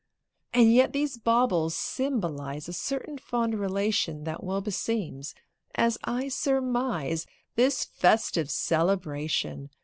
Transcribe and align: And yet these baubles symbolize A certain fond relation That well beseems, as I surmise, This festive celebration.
And 0.51 0.73
yet 0.73 0.93
these 0.93 1.17
baubles 1.17 1.75
symbolize 1.75 2.67
A 2.67 2.73
certain 2.73 3.19
fond 3.19 3.59
relation 3.59 4.23
That 4.23 4.43
well 4.43 4.59
beseems, 4.59 5.35
as 5.75 5.99
I 6.03 6.27
surmise, 6.27 7.27
This 7.53 7.83
festive 7.85 8.49
celebration. 8.49 9.69